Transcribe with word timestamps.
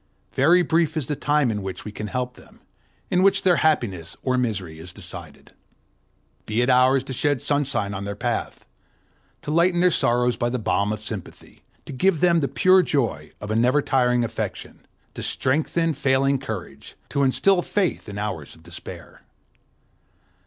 Very 0.33 0.63
brief 0.63 0.97
is 0.97 1.05
the 1.05 1.15
time 1.15 1.51
in 1.51 1.61
which 1.61 1.85
we 1.85 1.91
can 1.91 2.07
help 2.07 2.33
them, 2.33 2.59
in 3.11 3.21
which 3.21 3.43
their 3.43 3.57
happiness 3.57 4.17
or 4.23 4.35
misery 4.35 4.79
is 4.79 4.91
decided. 4.93 5.51
Be 6.47 6.63
it 6.63 6.71
ours 6.71 7.03
to 7.03 7.13
shed 7.13 7.39
sunshine 7.39 7.93
on 7.93 8.03
their 8.03 8.15
path, 8.15 8.65
to 9.43 9.51
lighten 9.51 9.79
their 9.79 9.91
sorrows 9.91 10.37
by 10.37 10.49
the 10.49 10.57
balm 10.57 10.91
of 10.91 11.01
sympathy, 11.01 11.61
to 11.85 11.93
give 11.93 12.19
them 12.19 12.39
the 12.39 12.47
pure 12.47 12.81
joy 12.81 13.31
of 13.39 13.51
a 13.51 13.55
never 13.55 13.79
tiring 13.83 14.23
affection, 14.23 14.87
to 15.13 15.21
strengthen 15.21 15.93
failing 15.93 16.39
courage, 16.39 16.95
to 17.09 17.21
instil 17.23 17.61
faith 17.61 18.09
in 18.09 18.17
hours 18.17 18.55
of 18.55 18.63
despair. 18.63 19.21